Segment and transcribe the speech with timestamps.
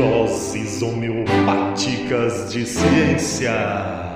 [0.00, 4.09] Doses homeopáticas de ciência.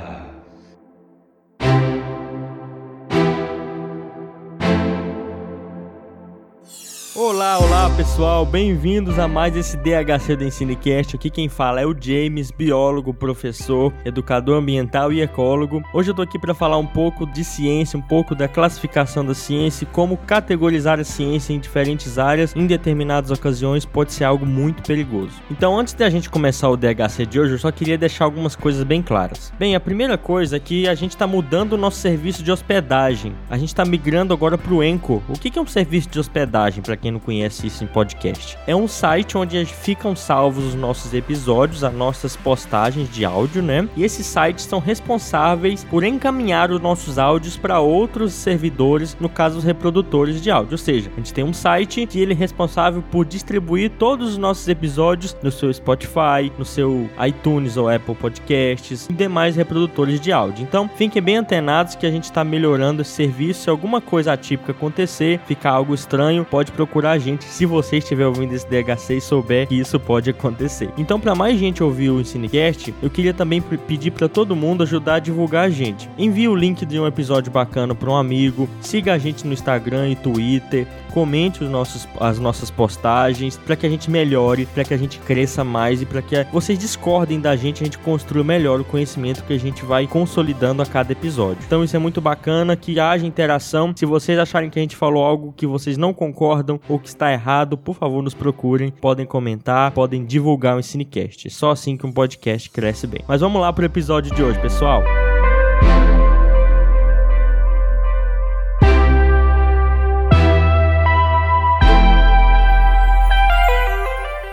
[7.85, 11.17] Olá, pessoal, bem-vindos a mais esse DHC do Ensinecast.
[11.17, 15.83] Aqui quem fala é o James, biólogo, professor, educador ambiental e ecólogo.
[15.93, 19.35] Hoje eu tô aqui para falar um pouco de ciência, um pouco da classificação da
[19.35, 24.47] ciência e como categorizar a ciência em diferentes áreas em determinadas ocasiões pode ser algo
[24.47, 25.35] muito perigoso.
[25.51, 28.83] Então, antes da gente começar o DHC de hoje, eu só queria deixar algumas coisas
[28.83, 29.53] bem claras.
[29.59, 33.35] Bem, a primeira coisa é que a gente está mudando o nosso serviço de hospedagem.
[33.51, 35.23] A gente está migrando agora para o Enco.
[35.29, 38.59] O que é um serviço de hospedagem para quem não conhece em podcast.
[38.67, 43.89] É um site onde ficam salvos os nossos episódios, as nossas postagens de áudio, né?
[43.97, 49.59] E esses sites são responsáveis por encaminhar os nossos áudios para outros servidores, no caso
[49.59, 50.73] os reprodutores de áudio.
[50.73, 54.39] Ou seja, a gente tem um site que ele é responsável por distribuir todos os
[54.39, 60.33] nossos episódios no seu Spotify, no seu iTunes ou Apple Podcasts e demais reprodutores de
[60.33, 60.63] áudio.
[60.63, 63.63] Então, fiquem bem antenados que a gente está melhorando esse serviço.
[63.63, 67.99] Se alguma coisa atípica acontecer, ficar algo estranho, pode procurar procurar a gente se você
[67.99, 70.91] estiver ouvindo esse DHC e souber que isso pode acontecer.
[70.97, 75.17] Então, para mais gente ouvir o Ensinecast, eu queria também pedir para todo mundo ajudar
[75.17, 76.09] a divulgar a gente.
[76.19, 80.11] Envie o link de um episódio bacana para um amigo, siga a gente no Instagram
[80.11, 84.93] e Twitter, comente os nossos, as nossas postagens para que a gente melhore, para que
[84.93, 88.81] a gente cresça mais e para que vocês discordem da gente, a gente construa melhor
[88.81, 91.63] o conhecimento que a gente vai consolidando a cada episódio.
[91.65, 93.93] Então isso é muito bacana, que haja interação.
[93.95, 97.33] Se vocês acharem que a gente falou algo que vocês não concordam ou que está
[97.33, 101.47] errado, por favor nos procurem, podem comentar, podem divulgar o Ensinecast.
[101.47, 103.21] É só assim que um podcast cresce bem.
[103.29, 105.03] Mas vamos lá para o episódio de hoje, pessoal.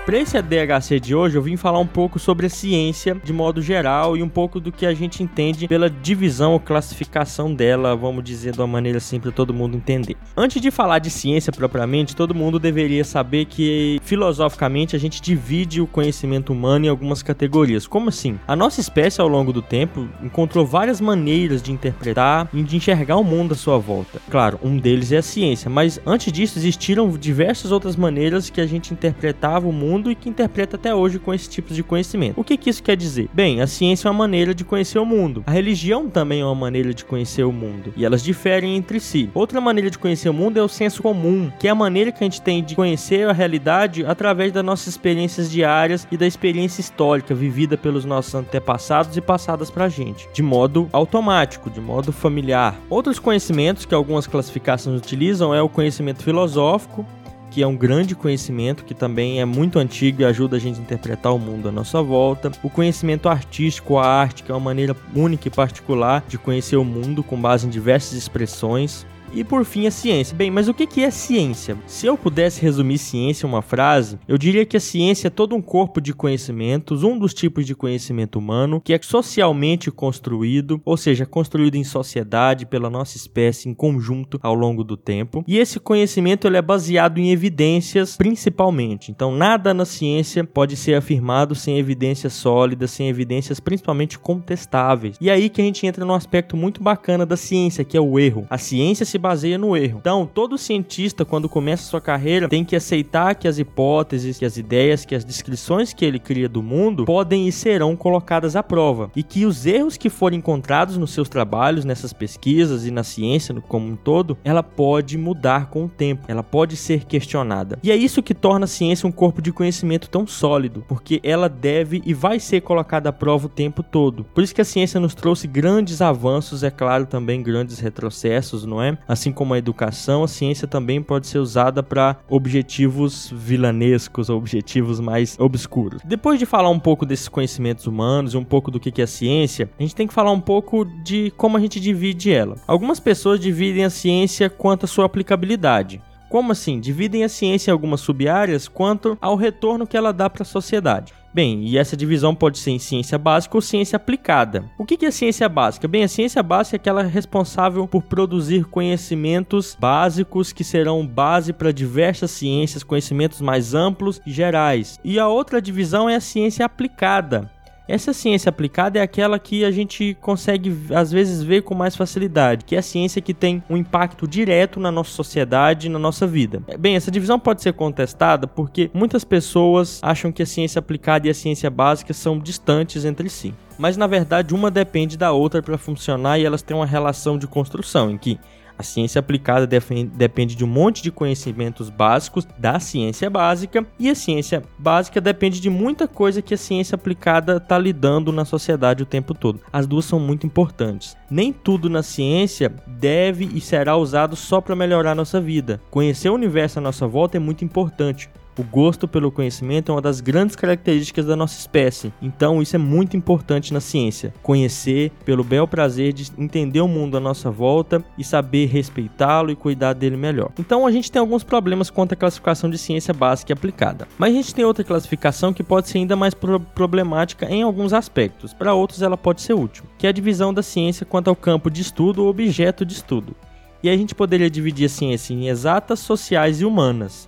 [0.03, 3.61] Para esse ADHC de hoje, eu vim falar um pouco sobre a ciência de modo
[3.61, 8.23] geral e um pouco do que a gente entende pela divisão ou classificação dela, vamos
[8.23, 10.17] dizer de uma maneira simples para todo mundo entender.
[10.35, 15.79] Antes de falar de ciência propriamente, todo mundo deveria saber que filosoficamente a gente divide
[15.79, 17.85] o conhecimento humano em algumas categorias.
[17.85, 18.39] Como assim?
[18.47, 23.18] A nossa espécie ao longo do tempo encontrou várias maneiras de interpretar e de enxergar
[23.18, 24.19] o mundo à sua volta.
[24.31, 28.66] Claro, um deles é a ciência, mas antes disso existiram diversas outras maneiras que a
[28.66, 32.40] gente interpretava o mundo mundo e que interpreta até hoje com esse tipo de conhecimento.
[32.40, 33.29] O que, que isso quer dizer?
[33.34, 35.44] Bem, a ciência é uma maneira de conhecer o mundo.
[35.46, 37.94] A religião também é uma maneira de conhecer o mundo.
[37.97, 39.30] E elas diferem entre si.
[39.34, 42.24] Outra maneira de conhecer o mundo é o senso comum, que é a maneira que
[42.24, 46.81] a gente tem de conhecer a realidade através das nossas experiências diárias e da experiência
[46.81, 52.80] histórica vivida pelos nossos antepassados e passadas pra gente, de modo automático, de modo familiar.
[52.90, 57.06] Outros conhecimentos que algumas classificações utilizam é o conhecimento filosófico,
[57.51, 60.81] que é um grande conhecimento que também é muito antigo e ajuda a gente a
[60.81, 62.50] interpretar o mundo à nossa volta.
[62.63, 66.85] O conhecimento artístico, a arte, que é uma maneira única e particular de conhecer o
[66.85, 69.06] mundo com base em diversas expressões.
[69.34, 70.36] E por fim, a ciência.
[70.36, 71.78] Bem, mas o que é ciência?
[71.88, 75.56] Se eu pudesse resumir ciência em uma frase, eu diria que a ciência é todo
[75.56, 80.97] um corpo de conhecimentos, um dos tipos de conhecimento humano, que é socialmente construído, ou
[80.97, 85.46] seja, construído em sociedade pela nossa espécie em conjunto ao longo do tempo.
[85.48, 89.12] E esse conhecimento ele é baseado em evidências, principalmente.
[89.12, 95.16] Então, nada na ciência pode ser afirmado sem evidências sólidas, sem evidências principalmente contestáveis.
[95.22, 98.19] E aí que a gente entra num aspecto muito bacana da ciência, que é o
[98.19, 98.46] erro.
[98.50, 99.99] A ciência se baseia no erro.
[100.01, 104.57] Então, todo cientista, quando começa sua carreira, tem que aceitar que as hipóteses, que as
[104.57, 109.11] ideias, que as descrições que ele cria do mundo podem e serão colocadas à prova.
[109.15, 113.55] E que os erros que forem encontrados nos seus trabalhos, nessas pesquisas e na ciência
[113.67, 117.77] como um todo, ela pode mudar com o tempo, ela pode ser questionada.
[117.83, 121.47] E é isso que torna a ciência um corpo de conhecimento tão sólido, porque ela
[121.47, 124.23] deve e vai ser colocada à prova o tempo todo.
[124.33, 128.81] Por isso que a ciência nos trouxe grandes avanços, é claro, também grandes retrocessos, não
[128.81, 128.97] é?
[129.11, 135.38] Assim como a educação, a ciência também pode ser usada para objetivos vilanescos, objetivos mais
[135.38, 136.01] obscuros.
[136.05, 139.07] Depois de falar um pouco desses conhecimentos humanos e um pouco do que é a
[139.07, 142.56] ciência, a gente tem que falar um pouco de como a gente divide ela.
[142.65, 146.01] Algumas pessoas dividem a ciência quanto à sua aplicabilidade.
[146.30, 146.80] Como assim?
[146.80, 151.13] Dividem a ciência em algumas sub-áreas quanto ao retorno que ela dá para a sociedade.
[151.33, 154.66] Bem, e essa divisão pode ser em ciência básica ou ciência aplicada.
[154.78, 155.88] O que é ciência básica?
[155.88, 161.72] Bem, a ciência básica é aquela responsável por produzir conhecimentos básicos que serão base para
[161.72, 165.00] diversas ciências, conhecimentos mais amplos e gerais.
[165.04, 167.50] E a outra divisão é a ciência aplicada
[167.91, 172.63] Essa ciência aplicada é aquela que a gente consegue às vezes ver com mais facilidade,
[172.63, 176.63] que é a ciência que tem um impacto direto na nossa sociedade, na nossa vida.
[176.79, 181.29] Bem, essa divisão pode ser contestada porque muitas pessoas acham que a ciência aplicada e
[181.29, 183.53] a ciência básica são distantes entre si.
[183.77, 187.45] Mas na verdade, uma depende da outra para funcionar e elas têm uma relação de
[187.45, 188.39] construção em que
[188.81, 194.16] a ciência aplicada depende de um monte de conhecimentos básicos da ciência básica e a
[194.16, 199.06] ciência básica depende de muita coisa que a ciência aplicada está lidando na sociedade o
[199.06, 199.62] tempo todo.
[199.72, 201.16] As duas são muito importantes.
[201.30, 205.80] Nem tudo na ciência deve e será usado só para melhorar nossa vida.
[205.89, 208.30] Conhecer o universo à nossa volta é muito importante.
[208.62, 212.80] O gosto pelo conhecimento é uma das grandes características da nossa espécie, então isso é
[212.80, 214.31] muito importante na ciência.
[214.44, 219.56] Conhecer pelo bel prazer de entender o mundo à nossa volta e saber respeitá-lo e
[219.56, 220.52] cuidar dele melhor.
[220.60, 224.31] Então a gente tem alguns problemas quanto à classificação de ciência básica e aplicada, mas
[224.31, 228.54] a gente tem outra classificação que pode ser ainda mais pro problemática em alguns aspectos,
[228.54, 231.68] para outros ela pode ser útil, que é a divisão da ciência quanto ao campo
[231.72, 233.36] de estudo ou objeto de estudo.
[233.81, 237.28] E a gente poderia dividir a ciência em exatas, sociais e humanas.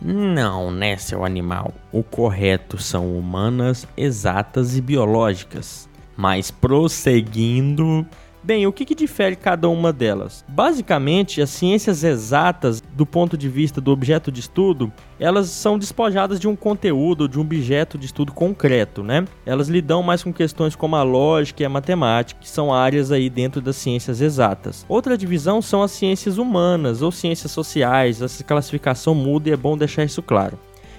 [0.00, 1.72] Não, né, seu animal?
[1.92, 5.88] O correto são humanas, exatas e biológicas.
[6.16, 8.06] Mas prosseguindo,
[8.44, 10.44] Bem, o que, que, difere cada uma delas?
[10.48, 16.40] Basicamente, as ciências exatas, do ponto de vista do objeto de estudo, elas são despojadas
[16.40, 19.24] de um conteúdo, de um objeto de estudo concreto, né?
[19.46, 23.30] Elas lidam mais com questões como a lógica e a matemática, que são áreas aí
[23.30, 24.84] dentro das ciências exatas.
[24.88, 28.20] Outra divisão são as ciências humanas ou ciências sociais.
[28.20, 30.58] Essa classificação muda e é bom deixar isso claro.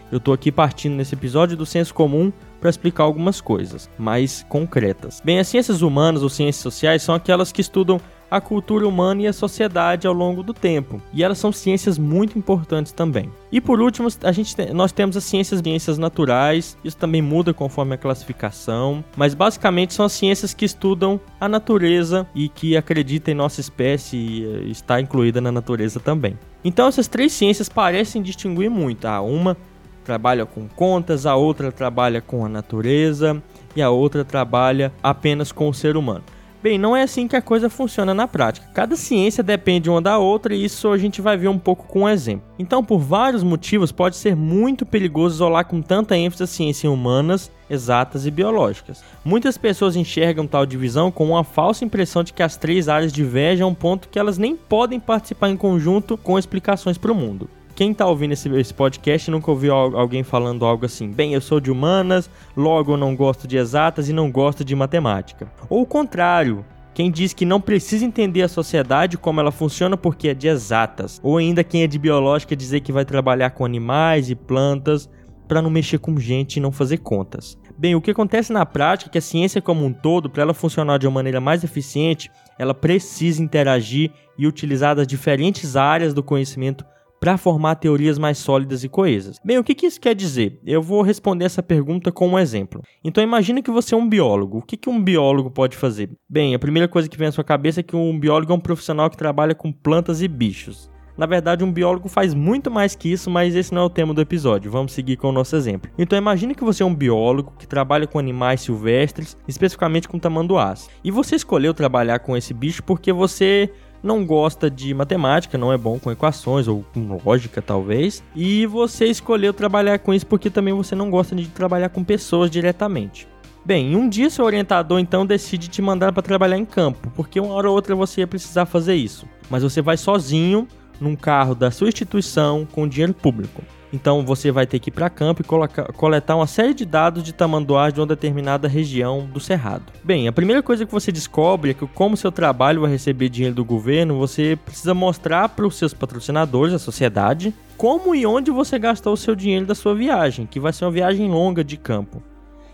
[0.09, 2.31] Eu estou aqui partindo nesse episódio do senso comum
[2.63, 5.21] para explicar algumas coisas mais concretas.
[5.21, 7.99] Bem, as ciências humanas ou ciências sociais são aquelas que estudam
[8.31, 11.01] a cultura humana e a sociedade ao longo do tempo.
[11.11, 13.29] E elas são ciências muito importantes também.
[13.51, 16.77] E por último, a gente nós temos as ciências, ciências naturais.
[16.85, 22.25] Isso também muda conforme a classificação, mas basicamente são as ciências que estudam a natureza
[22.33, 26.39] e que acreditam em nossa espécie e eh, está incluída na natureza também.
[26.63, 29.05] Então essas três ciências parecem distinguir muito.
[29.05, 29.57] Ah, uma
[30.03, 33.41] trabalha com contas, a outra trabalha com a natureza
[33.75, 36.23] e a outra trabalha apenas com o ser humano.
[36.63, 38.65] Bem, não é assim que a coisa funciona na prática.
[38.73, 42.03] Cada ciência depende uma da outra e isso a gente vai ver um pouco com
[42.03, 42.45] um exemplo.
[42.57, 47.51] Então, por vários motivos, pode ser muito perigoso isolar com tanta ênfase a ciências humanas,
[47.69, 49.03] exatas e biológicas.
[49.25, 53.65] Muitas pessoas enxergam tal divisão com uma falsa impressão de que as três áreas divergem
[53.65, 57.49] a um ponto que elas nem podem participar em conjunto com explicações para o mundo
[57.75, 61.59] quem tá ouvindo esse, esse podcast nunca ouviu alguém falando algo assim, bem, eu sou
[61.59, 65.51] de humanas, logo eu não gosto de exatas e não gosto de matemática.
[65.69, 70.29] Ou o contrário, quem diz que não precisa entender a sociedade como ela funciona porque
[70.29, 71.19] é de exatas.
[71.23, 75.09] Ou ainda quem é de biológica dizer que vai trabalhar com animais e plantas
[75.47, 77.57] para não mexer com gente e não fazer contas.
[77.75, 80.53] Bem, o que acontece na prática é que a ciência como um todo, para ela
[80.53, 86.23] funcionar de uma maneira mais eficiente, ela precisa interagir e utilizar as diferentes áreas do
[86.23, 86.85] conhecimento
[87.23, 89.39] para formar teorias mais sólidas e coesas.
[89.45, 90.59] Bem, o que, que, isso quer dizer?
[90.65, 92.81] Eu vou responder essa pergunta com um exemplo.
[93.01, 94.57] Então imagine que você é um biólogo.
[94.57, 96.09] O que, que um biólogo pode fazer?
[96.29, 98.59] Bem, a primeira coisa que vem à sua cabeça é que um biólogo é um
[98.59, 100.91] profissional que trabalha com plantas e bichos.
[101.17, 104.13] Na verdade, um biólogo faz muito mais que isso, mas esse não é o tema
[104.13, 104.69] do episódio.
[104.69, 105.89] Vamos seguir com o nosso exemplo.
[105.97, 110.89] Então, imagine que você é um biólogo que trabalha com animais silvestres, especificamente com tamanduás.
[111.01, 113.71] E você escolheu trabalhar com esse bicho porque você
[114.03, 119.05] não gosta de matemática, não é bom com equações ou com lógica talvez, e você
[119.05, 123.27] escolheu trabalhar com isso porque também você não gosta de trabalhar com pessoas diretamente.
[123.65, 127.53] Bem, um dia seu orientador então decide te mandar para trabalhar em campo, porque uma
[127.53, 129.25] hora ou outra você ia precisar fazer isso.
[129.49, 130.67] Mas você vai sozinho
[130.99, 133.63] num carro da sua instituição com dinheiro público.
[133.93, 137.31] Então você vai ter que ir para campo e coletar uma série de dados de
[137.31, 139.83] tamanduás de uma determinada região do cerrado.
[140.03, 143.55] Bem, a primeira coisa que você descobre é que como seu trabalho vai receber dinheiro
[143.55, 148.79] do governo, você precisa mostrar para os seus patrocinadores, a sociedade, como e onde você
[148.79, 152.23] gastou o seu dinheiro da sua viagem, que vai ser uma viagem longa de campo.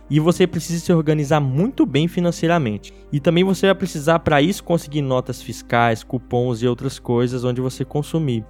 [0.09, 2.93] E você precisa se organizar muito bem financeiramente.
[3.11, 7.61] E também você vai precisar para isso conseguir notas fiscais, cupons e outras coisas onde
[7.61, 8.43] você consumir.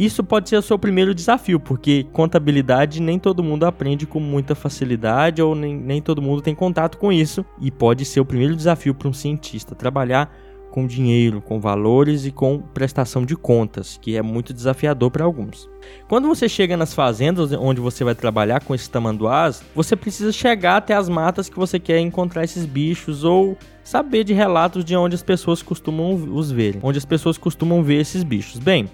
[0.00, 4.54] Isso pode ser o seu primeiro desafio, porque contabilidade nem todo mundo aprende com muita
[4.54, 7.44] facilidade ou nem, nem todo mundo tem contato com isso.
[7.60, 10.34] E pode ser o primeiro desafio para um cientista trabalhar
[10.70, 15.68] com dinheiro, com valores e com prestação de contas, que é muito desafiador para alguns.
[16.08, 20.78] Quando você chega nas fazendas onde você vai trabalhar com esses tamanduás, você precisa chegar
[20.78, 23.54] até as matas que você quer encontrar esses bichos ou
[23.84, 28.00] saber de relatos de onde as pessoas costumam os verem, onde as pessoas costumam ver
[28.00, 28.58] esses bichos.
[28.58, 28.88] Bem,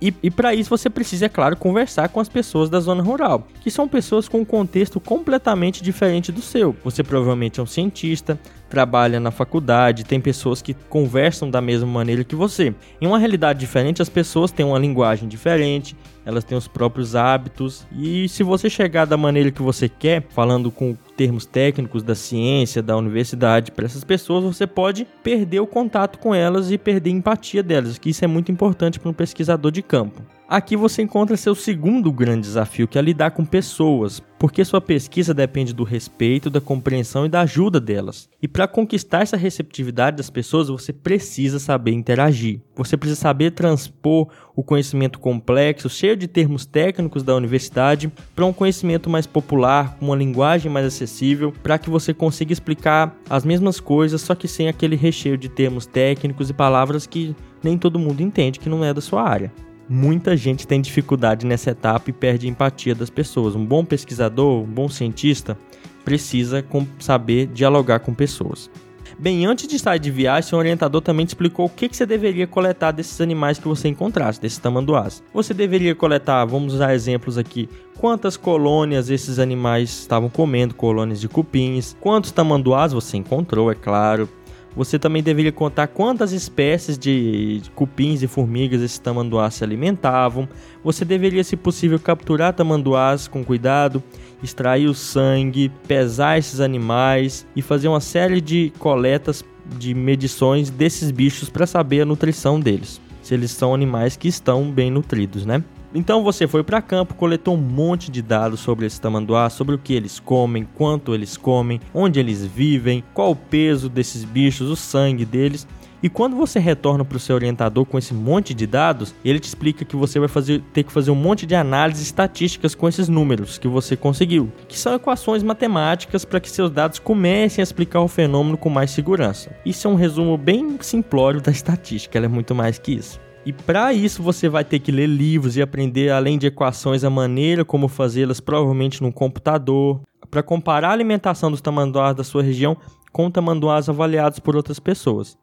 [0.00, 3.46] E, e para isso você precisa, é claro, conversar com as pessoas da zona rural,
[3.60, 6.76] que são pessoas com um contexto completamente diferente do seu.
[6.84, 12.24] Você provavelmente é um cientista, trabalha na faculdade, tem pessoas que conversam da mesma maneira
[12.24, 12.74] que você.
[13.00, 17.86] Em uma realidade diferente, as pessoas têm uma linguagem diferente, elas têm os próprios hábitos,
[17.92, 22.82] e se você chegar da maneira que você quer, falando com termos técnicos da ciência,
[22.82, 27.12] da universidade para essas pessoas, você pode perder o contato com elas e perder a
[27.12, 30.22] empatia delas, que isso é muito importante para um pesquisador de campo.
[30.46, 35.32] Aqui você encontra seu segundo grande desafio, que é lidar com pessoas, porque sua pesquisa
[35.32, 38.28] depende do respeito, da compreensão e da ajuda delas.
[38.42, 42.60] E para conquistar essa receptividade das pessoas, você precisa saber interagir.
[42.76, 48.52] Você precisa saber transpor o conhecimento complexo, cheio de termos técnicos da universidade, para um
[48.52, 53.80] conhecimento mais popular, com uma linguagem mais acessível, para que você consiga explicar as mesmas
[53.80, 58.20] coisas, só que sem aquele recheio de termos técnicos e palavras que nem todo mundo
[58.20, 59.50] entende que não é da sua área
[59.88, 63.54] muita gente tem dificuldade nessa etapa e perde a empatia das pessoas.
[63.54, 65.56] Um bom pesquisador, um bom cientista,
[66.04, 66.64] precisa
[66.98, 68.70] saber dialogar com pessoas.
[69.18, 72.04] Bem, antes de sair de viagem, seu orientador também te explicou o que, que você
[72.04, 75.22] deveria coletar desses animais que você encontrasse, desses tamanduás.
[75.32, 81.28] Você deveria coletar, vamos usar exemplos aqui, quantas colônias esses animais estavam comendo, colônias de
[81.28, 84.28] cupins, quantos tamanduás você encontrou, é claro,
[84.76, 90.48] você também deveria contar quantas espécies de cupins e formigas esses tamanduás se alimentavam.
[90.82, 94.02] Você deveria, se possível, capturar tamanduás com cuidado,
[94.42, 99.44] extrair o sangue, pesar esses animais e fazer uma série de coletas
[99.78, 103.00] de medições desses bichos para saber a nutrição deles.
[103.22, 105.64] Se eles são animais que estão bem nutridos, né?
[105.94, 109.78] Então você foi para campo, coletou um monte de dados sobre esse tamanduá, sobre o
[109.78, 114.74] que eles comem, quanto eles comem, onde eles vivem, qual o peso desses bichos, o
[114.74, 115.68] sangue deles.
[116.02, 119.46] E quando você retorna para o seu orientador com esse monte de dados, ele te
[119.46, 123.08] explica que você vai fazer, ter que fazer um monte de análises estatísticas com esses
[123.08, 128.00] números que você conseguiu, que são equações matemáticas para que seus dados comecem a explicar
[128.00, 129.56] o fenômeno com mais segurança.
[129.64, 133.23] Isso é um resumo bem simplório da estatística, ela é muito mais que isso.
[133.46, 137.10] E para isso você vai ter que ler livros e aprender, além de equações, a
[137.10, 142.76] maneira como fazê-las, provavelmente no computador, para comparar a alimentação dos tamanduás da sua região
[143.12, 145.36] com tamanduás avaliados por outras pessoas.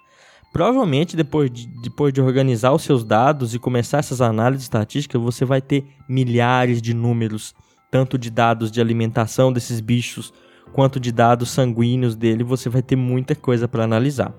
[0.51, 5.45] Provavelmente, depois de, depois de organizar os seus dados e começar essas análises estatísticas, você
[5.45, 7.53] vai ter milhares de números,
[7.89, 10.33] tanto de dados de alimentação desses bichos,
[10.73, 14.33] quanto de dados sanguíneos dele, você vai ter muita coisa para analisar.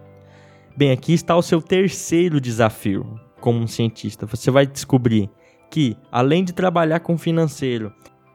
[0.76, 4.24] Bem, aqui está o seu terceiro desafio como um cientista.
[4.24, 5.28] Você vai descobrir
[5.70, 7.92] que, além de trabalhar com financeiro,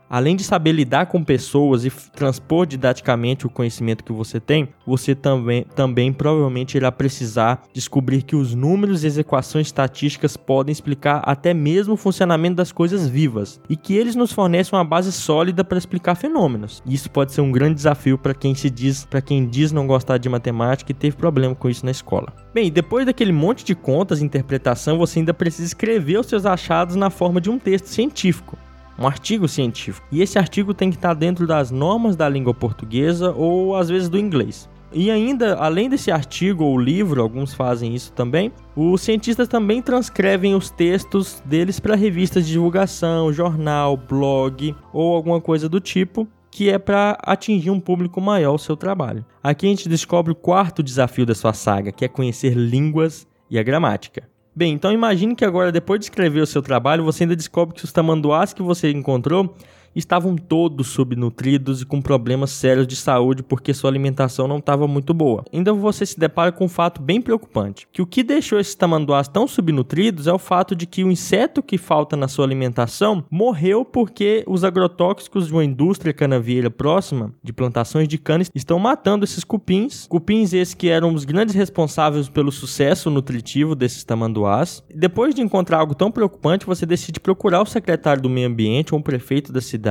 [0.09, 5.13] além de saber lidar com pessoas e transpor didaticamente o conhecimento que você tem, você
[5.15, 11.21] também, também provavelmente irá precisar descobrir que os números e as equações estatísticas podem explicar
[11.25, 15.63] até mesmo o funcionamento das coisas vivas e que eles nos fornecem uma base sólida
[15.63, 16.81] para explicar fenômenos.
[16.85, 20.17] Isso pode ser um grande desafio para quem se diz, para quem diz não gostar
[20.17, 22.33] de matemática e teve problema com isso na escola.
[22.53, 26.95] Bem, depois daquele monte de contas e interpretação, você ainda precisa escrever os seus achados
[26.95, 28.57] na forma de um texto científico
[28.97, 30.07] um artigo científico.
[30.11, 34.09] E esse artigo tem que estar dentro das normas da língua portuguesa ou às vezes
[34.09, 34.69] do inglês.
[34.91, 40.55] E ainda, além desse artigo ou livro, alguns fazem isso também, os cientistas também transcrevem
[40.55, 46.69] os textos deles para revistas de divulgação, jornal, blog ou alguma coisa do tipo, que
[46.69, 49.25] é para atingir um público maior o seu trabalho.
[49.43, 53.59] Aqui a gente descobre o quarto desafio da sua saga, que é conhecer línguas e
[53.59, 54.23] a gramática.
[54.57, 57.85] Bem, então imagine que agora, depois de escrever o seu trabalho, você ainda descobre que
[57.85, 59.55] os tamanduás que você encontrou
[59.97, 65.13] estavam todos subnutridos e com problemas sérios de saúde porque sua alimentação não estava muito
[65.13, 65.43] boa.
[65.51, 69.27] Ainda você se depara com um fato bem preocupante, que o que deixou esses tamanduás
[69.27, 73.83] tão subnutridos é o fato de que o inseto que falta na sua alimentação morreu
[73.83, 79.43] porque os agrotóxicos de uma indústria canavieira próxima de plantações de cana estão matando esses
[79.43, 84.83] cupins, cupins esses que eram os grandes responsáveis pelo sucesso nutritivo desses tamanduás.
[84.93, 88.99] Depois de encontrar algo tão preocupante, você decide procurar o secretário do meio ambiente ou
[88.99, 89.86] o prefeito da cidade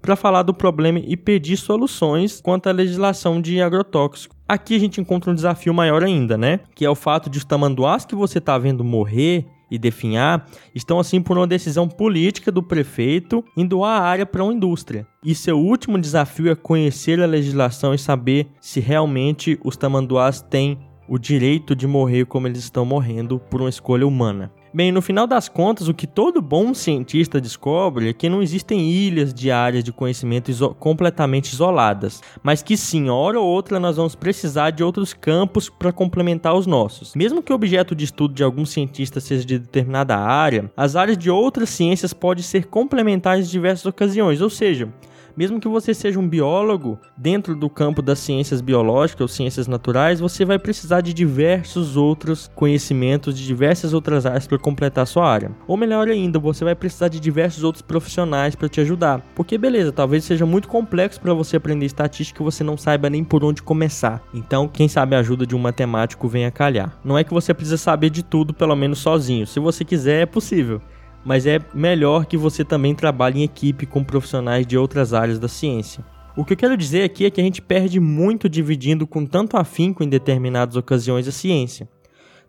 [0.00, 4.36] para falar do problema e pedir soluções quanto à legislação de agrotóxicos.
[4.48, 6.60] Aqui a gente encontra um desafio maior ainda, né?
[6.74, 10.98] Que é o fato de os tamanduás que você está vendo morrer e definhar estão
[10.98, 15.06] assim por uma decisão política do prefeito em doar a área para uma indústria.
[15.24, 20.78] E seu último desafio é conhecer a legislação e saber se realmente os tamanduás têm
[21.08, 24.52] o direito de morrer como eles estão morrendo por uma escolha humana.
[24.72, 28.88] Bem, no final das contas, o que todo bom cientista descobre é que não existem
[28.88, 33.96] ilhas de áreas de conhecimento iso completamente isoladas, mas que sim, hora ou outra nós
[33.96, 37.16] vamos precisar de outros campos para complementar os nossos.
[37.16, 41.18] Mesmo que o objeto de estudo de algum cientista seja de determinada área, as áreas
[41.18, 44.88] de outras ciências podem ser complementares em diversas ocasiões, ou seja,
[45.36, 50.20] mesmo que você seja um biólogo, dentro do campo das ciências biológicas ou ciências naturais,
[50.20, 55.50] você vai precisar de diversos outros conhecimentos de diversas outras áreas para completar sua área.
[55.66, 59.20] Ou melhor ainda, você vai precisar de diversos outros profissionais para te ajudar.
[59.34, 63.24] Porque beleza, talvez seja muito complexo para você aprender estatística e você não saiba nem
[63.24, 64.22] por onde começar.
[64.32, 66.98] Então, quem sabe a ajuda de um matemático vem a calhar.
[67.04, 69.46] Não é que você precisa saber de tudo, pelo menos sozinho.
[69.46, 70.80] Se você quiser, é possível
[71.24, 75.48] mas é melhor que você também trabalhe em equipe com profissionais de outras áreas da
[75.48, 76.04] ciência.
[76.36, 79.56] O que eu quero dizer aqui é que a gente perde muito dividindo com tanto
[79.56, 81.88] afinco em determinadas ocasiões a ciência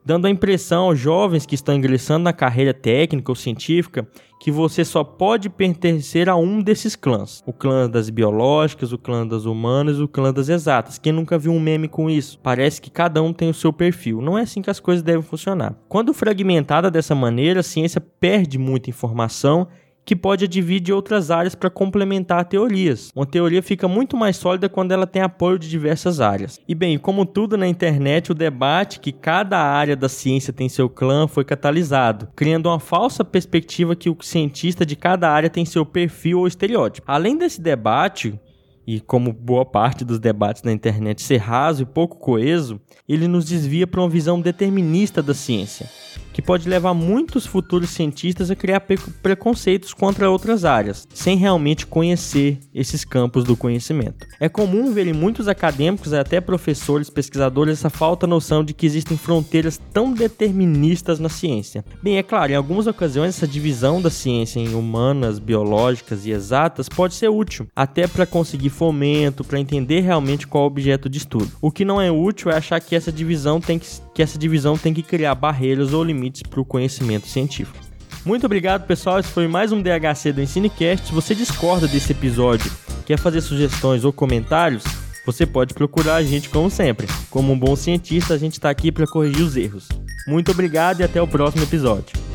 [0.03, 4.07] dando a impressão aos jovens que estão ingressando na carreira técnica ou científica
[4.41, 7.43] que você só pode pertencer a um desses clãs.
[7.45, 10.97] O clã das biológicas, o clã das humanas o clã das exatas.
[10.97, 12.39] Quem nunca viu um meme com isso?
[12.39, 14.19] Parece que cada um tem o seu perfil.
[14.19, 15.75] Não é assim que as coisas devem funcionar.
[15.87, 19.67] Quando fragmentada dessa maneira, a ciência perde muita informação
[20.05, 23.11] que pode advir de outras áreas para complementar teorias.
[23.15, 26.59] Uma teoria fica muito mais sólida quando ela tem apoio de diversas áreas.
[26.67, 30.89] E bem, como tudo na internet, o debate que cada área da ciência tem seu
[30.89, 35.85] clã foi catalisado, criando uma falsa perspectiva que o cientista de cada área tem seu
[35.85, 37.09] perfil ou estereótipo.
[37.09, 38.39] Além desse debate,
[38.85, 43.45] e como boa parte dos debates na internet ser raso e pouco coeso, ele nos
[43.45, 45.87] desvia para uma visão determinista da ciência
[46.33, 48.81] que pode levar muitos futuros cientistas a criar
[49.21, 54.25] preconceitos contra outras áreas, sem realmente conhecer esses campos do conhecimento.
[54.39, 58.85] É comum ver em muitos acadêmicos e até professores, pesquisadores, essa falta noção de que
[58.85, 61.83] existem fronteiras tão deterministas na ciência.
[62.01, 66.87] Bem, é claro, em algumas ocasiões essa divisão da ciência em humanas, biológicas e exatas
[66.89, 71.17] pode ser útil, até para conseguir fomento, para entender realmente qual é o objeto de
[71.17, 71.51] estudo.
[71.61, 74.77] O que não é útil é achar que essa divisão tem que, que essa divisão
[74.77, 77.77] tem que criar barreiras ou limites para o conhecimento científico.
[78.25, 79.19] Muito obrigado, pessoal.
[79.19, 81.07] Esse foi mais um DHC do EnsineCast.
[81.07, 82.71] Se você discorda desse episódio,
[83.05, 84.83] quer fazer sugestões ou comentários,
[85.25, 87.07] você pode procurar a gente como sempre.
[87.29, 89.87] Como um bom cientista, a gente está aqui para corrigir os erros.
[90.27, 92.30] Muito obrigado e até o próximo episódio.